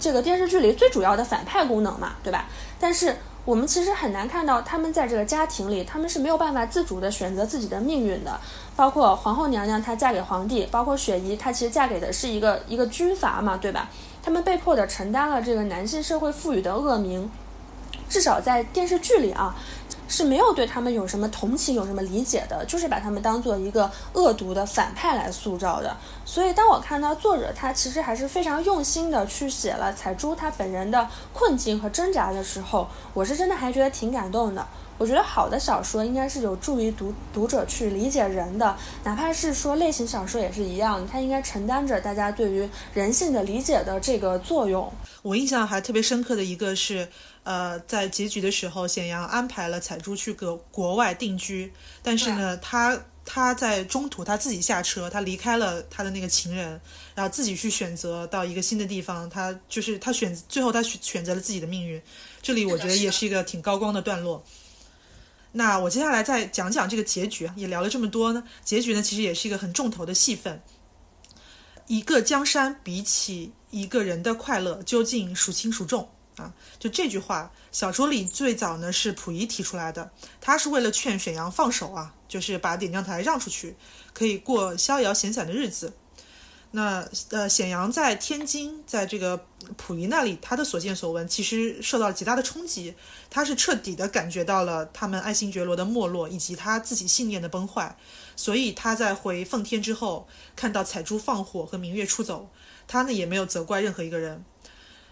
[0.01, 2.47] 这个电视剧里最主要的反派功能嘛，对吧？
[2.81, 3.15] 但是
[3.45, 8.41] 我们其实很难看到他们在这个家庭里，他们是没有办法自主的选择自己的命运的。
[8.75, 13.89] 包括皇后娘娘她嫁给皇帝，包括雪姨她其实嫁给的是一个一个军阀嘛，对吧？
[14.21, 17.31] 他们被迫的承担了这个男性社会赋予的恶名，
[18.09, 19.55] 至少在电视剧里啊。
[20.09, 25.97] 是没有对他们有什么同情、有什么理解的，就是把他们当做一个恶毒的反派来塑造的。
[26.25, 34.67] 所以，当我看到作者他其实还是非常用心的去写了彩珠他本人的困境和挣扎的时候，我是真的还觉得挺感动的。
[34.97, 44.93] 我觉得好的小说应该是有助于读读者去理解人的，哪怕是说类型小说也是一样，它应该承担着大家对于人性的理解的这个作用。
[45.23, 47.09] 我印象还特别深刻的一个是。
[47.49, 56.79] 呃，在结局的时候，显阳安排了彩珠去个国外定居，但是呢，他他在中途他自己下车，他离开了他的那个情人，
[57.15, 62.03] 然后自己去选择到一个新的地方，他就是他选最后他选选择了自己的命运。
[62.43, 64.45] 这里我觉得也是一个挺高光的段落。
[65.53, 70.61] 那我接下来再讲讲这个结局，也聊了这么多呢，结局呢其实也是一个很重头的戏份。
[71.87, 76.11] 一个江山比起一个人的快乐，究竟孰轻孰重？
[76.43, 76.53] 啊。
[76.79, 80.11] 就这句话，小说里最早呢是溥仪提出来的，
[80.41, 83.77] 他是为了劝沈阳放手啊，就是把点将台让出去，
[84.13, 85.93] 可以过逍遥闲散的日子。
[86.71, 89.43] 那呃，显阳在天津，在这个
[89.79, 92.95] 溥仪那里，他的所见所闻其实受到了极大的冲击，
[93.31, 97.97] 他是彻底的感觉到了他们爱新觉罗的没落，以及他自己信念的崩坏，
[98.37, 102.51] 所以他在回奉天之后，看到彩珠放火和明月出走，
[102.87, 104.45] 他呢也没有责怪任何一个人。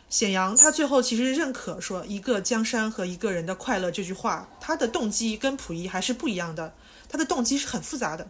[0.08, 6.74] 显阳他最后其实认可说“一个江山和一个人的快乐”这句话，他的动机跟溥仪还是不一样的，
[7.08, 8.28] 他的动机是很复杂的。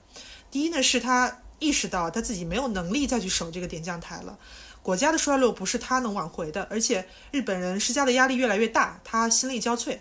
[0.51, 1.39] 第一呢是他。
[1.59, 4.39] 意识到他自己没有能力再去守这个点将台了，
[4.83, 9.97] 国家的衰落不是他能挽回的，而且日本人施加的压力越来越大，他心力交瘁。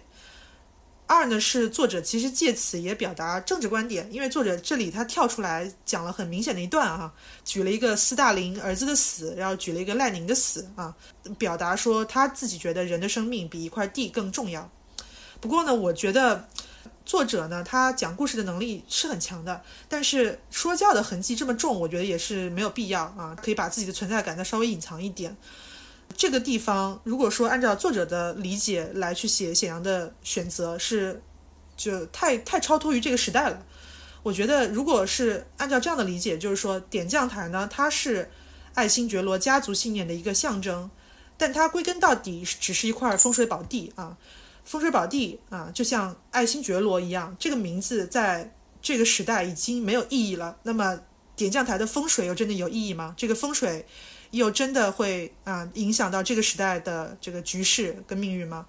[1.08, 10.96] 二呢是作者其实借此也表达政治观点，因为作者这里他跳出来讲了很明显的一段啊，举了一个斯大林儿子的死，然后举了一个赖宁的死啊，
[11.38, 14.70] 表达说他自己觉得人的生命比一块地更重要。
[15.40, 16.48] 不过呢，我觉得。
[17.06, 25.38] 作者呢，他讲故事的能力是很强的，但是说教的痕迹这么重，我觉得也是没有必要啊，可以把自己的存在感再稍微隐藏一点。
[26.18, 31.22] 这个地方，如果说按照作者的理解来去写显阳的选择，是
[31.76, 33.66] 就太太超脱于这个时代了。
[34.24, 38.30] 我觉得，如果是按照这样的理解，就是说点将台呢，它是
[38.74, 40.90] 爱新觉罗家族信念的一个象征，
[41.38, 44.18] 但它归根到底只是一块风水宝地啊。
[44.64, 48.52] 风水宝地啊，就像爱新觉罗一样，这个名字在
[48.82, 50.58] 这个时代已经没有意义了。
[50.64, 51.00] 那么
[51.36, 53.14] 点将台的风水又真的有意义吗？
[53.16, 53.86] 这个风水
[54.32, 58.66] 又真的会啊影响到这个时代的这个局势跟命运吗？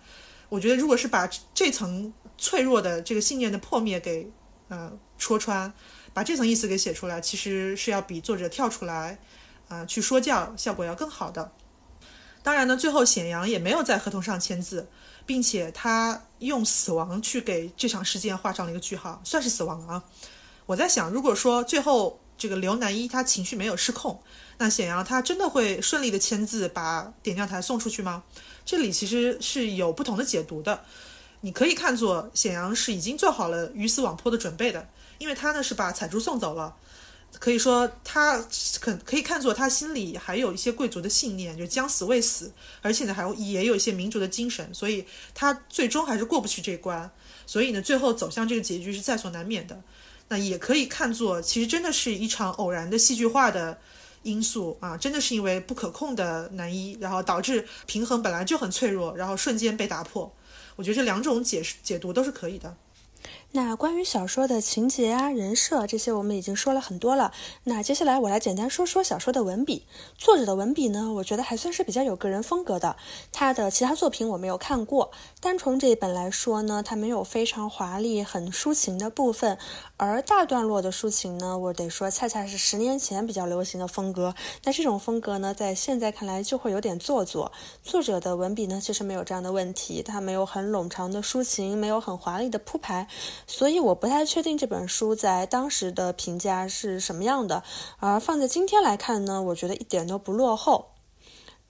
[0.48, 4.30] 我觉得，如果是把这层脆弱的这个信念的破灭给
[4.68, 5.72] 呃戳穿，
[6.12, 9.18] 把这层意思给写出来，其实是要比作者跳出来
[9.68, 11.52] 啊去说教效果要更好的。
[12.42, 14.88] 当然呢，最后显阳也没有在合同上签字。
[15.26, 20.04] 并且他用死亡去给这场事件画上了一个句号，算是死亡了啊！
[20.66, 24.22] 我在想，如果说最后这个刘南一他情绪没有失控，
[24.58, 28.22] 那显阳他真的会顺利的签字把点将台送出去吗？
[28.64, 30.84] 这里其实是有不同的解读的。
[31.42, 34.88] 你可以看作显阳是已经做好了鱼死网破的准备的，
[35.18, 36.74] 因为他呢是把彩珠送走了。
[37.38, 38.42] 可以说，他
[38.80, 42.50] 可可以看作他心里还有一些贵族的信念，就将死未死，
[42.80, 45.04] 而且呢，还也有一些民族的精神，所以
[45.34, 47.10] 他最终还是过不去这关。
[47.44, 49.78] 所以呢，最后走向这个结局是在所难免的。
[50.28, 53.78] 那也可以看作，其实真的是一场偶然的戏剧化的
[54.26, 60.32] 因素啊，真的是因为不可控的男一，然后导致平衡本来就很脆弱，然后瞬间被打破。
[60.74, 62.76] 我觉得这两种解释解读都是可以的。
[63.52, 67.32] 那关于小说的情节啊、人设这些，我们已经说了很多了。
[67.64, 69.84] 那接下来我来简单说说小说的文笔。
[70.18, 72.96] 作者的文笔呢，我觉得还算是比较有个人风格的。
[73.32, 75.10] 他的其他作品我没有看过，
[75.40, 79.58] 单从这一本来说呢，他没有非常华丽、很抒情的部分。
[79.98, 84.34] 而大段落的抒情呢，我得说，恰恰是十年前比较流行的风格。
[84.64, 87.50] 那这种风格呢，在现在看来就会有点做作。
[87.82, 93.08] 作者的文笔呢，其实没有这样的问题，他没有很冗长的抒情，没有很华丽的铺排。
[93.46, 97.62] 所以我不太确定这本书在当时的评价是什么样的，
[97.98, 100.95] 而放在今天来看呢，我觉得一点都不落后。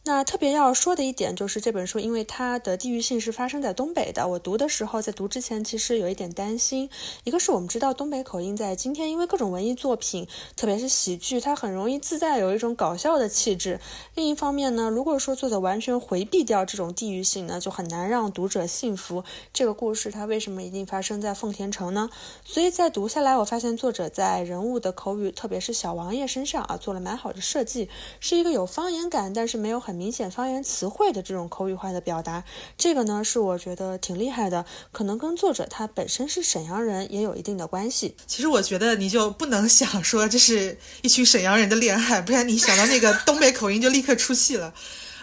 [0.06, 4.28] 那特别要说的一点就是这本书，因为它的地域性是发生在东北的。
[4.28, 6.88] 我读的时候，在读之前其实有一点担心。
[7.24, 13.80] 一个是我们知道东北口音在今天，因为各种文艺作品，特别是喜剧，它很容易自带有一种搞笑的气质。
[14.14, 19.24] 另一方面呢，如果说作者完全回避掉这种地域性呢，就很难让读者信服。
[19.52, 22.08] 这个故事它为什么一定发生在奉天城呢？
[22.44, 27.90] 所以在读下来，我发现作者在人物的口语，特别是小王爷身上啊，做了蛮好的设计，
[28.20, 29.95] 是一个有方言感，但是没有很。
[29.96, 32.44] 明显方言词汇的这种口语化的表达，
[32.76, 38.14] 这个呢是我觉得挺厉害的，可能跟作者他本身是沈阳人也有一定的关系。
[38.26, 44.72] 其实我觉得你就不能想说这是一群沈阳人的恋爱，不然你想到那个东北口音就立刻出戏了。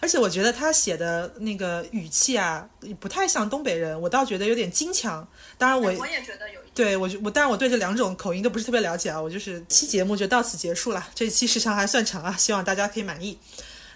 [0.01, 2.67] 而且我觉得他写的那个语气啊，
[2.99, 5.25] 不太像东北人，我倒觉得有点京腔。
[5.57, 6.59] 当然我我也觉得有。
[6.73, 9.21] 对我我，当然我对这两种口音都不是特别了解啊。
[9.21, 13.37] 我就是期节目就到此结束了，这一期时长还算长啊，希望大家可以满意。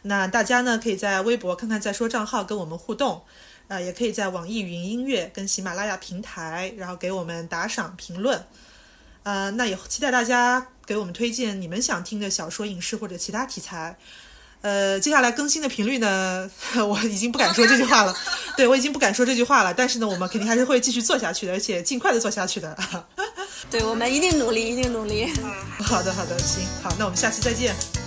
[0.07, 3.21] 那大家呢，可以在微博看看再说账号跟我们互动，
[3.67, 8.43] 呃，也可以在网易云音乐跟喜马拉雅平台，然后给我们打赏评论，
[9.23, 13.97] 呃，那也期待大家给我们推荐你们想听的小说、影视或者其他题材。
[14.61, 16.49] 呃，接下来更新的频率呢，
[16.87, 18.15] 我已经不敢说这句话了，
[18.57, 19.71] 对我已经不敢说这句话了。
[19.71, 22.75] 但是呢，我们肯定还是会继续做下去的，而且尽快的做下去的。
[23.69, 25.31] 对我们一定努力，一定努力。
[25.83, 28.06] 好的，好的，行，好，那我们下期再见。